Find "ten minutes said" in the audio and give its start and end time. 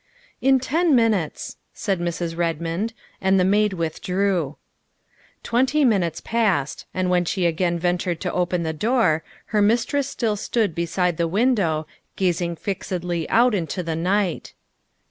0.59-1.99